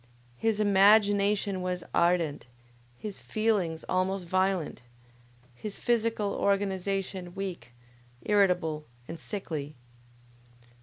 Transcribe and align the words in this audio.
His 0.39 0.59
imagination 0.59 1.61
was 1.61 1.83
ardent, 1.93 2.47
his 2.97 3.19
feelings 3.19 3.85
almost 3.87 4.27
violent, 4.27 4.81
his 5.53 5.77
physical 5.77 6.33
organization 6.33 7.35
weak, 7.35 7.71
irritable 8.23 8.87
and 9.07 9.19
sickly. 9.19 9.75